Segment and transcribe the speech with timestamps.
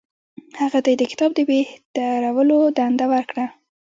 [0.59, 3.45] هغه ته یې د کتاب د بهترولو دنده ورکړه.